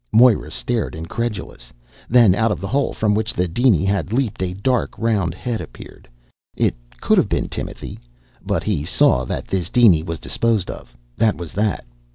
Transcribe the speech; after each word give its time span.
Moira 0.11 0.49
stared, 0.49 0.95
incredulous. 0.95 1.71
Then, 2.09 2.33
out 2.33 2.51
of 2.51 2.59
the 2.59 2.67
hole 2.67 2.91
from 2.91 3.13
which 3.13 3.35
the 3.35 3.47
diny 3.47 3.85
had 3.85 4.11
leaped, 4.11 4.41
a 4.41 4.55
dark 4.55 4.97
round 4.97 5.35
head 5.35 5.61
appeared. 5.61 6.07
It 6.55 6.73
could 6.99 7.19
have 7.19 7.29
been 7.29 7.49
Timothy. 7.49 7.99
But 8.43 8.63
he 8.63 8.83
saw 8.83 9.25
that 9.25 9.45
this 9.47 9.69
diny 9.69 10.01
was 10.01 10.17
disposed 10.19 10.71
of. 10.71 10.97
That 11.17 11.35
was 11.37 11.53
that. 11.53 11.85